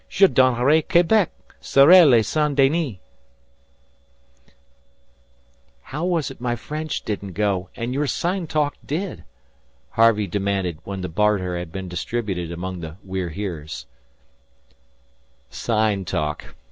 Je 0.09 0.25
donnerai 0.27 0.81
Quebec, 0.81 1.29
Sorel 1.59 2.15
et 2.15 2.23
Saint 2.25 2.55
Denis." 2.55 2.97
"How 5.83 6.03
was 6.05 6.31
it 6.31 6.41
my 6.41 6.55
French 6.55 7.03
didn't 7.03 7.33
go, 7.33 7.69
and 7.75 7.93
your 7.93 8.07
sign 8.07 8.47
talk 8.47 8.73
did?" 8.83 9.23
Harvey 9.91 10.25
demanded 10.25 10.79
when 10.85 11.01
the 11.01 11.07
barter 11.07 11.55
had 11.55 11.71
been 11.71 11.87
distributed 11.87 12.51
among 12.51 12.79
the 12.79 12.97
We're 13.03 13.29
Heres. 13.29 13.85
"Sign 15.51 16.03
talk!" 16.03 16.45